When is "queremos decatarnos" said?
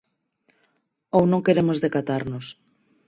1.45-2.45